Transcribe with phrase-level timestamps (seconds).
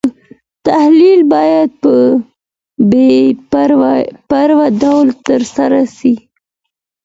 [0.65, 1.93] تحلیل باید په
[2.91, 3.09] بې
[4.31, 6.13] پرې ډول ترسره سي.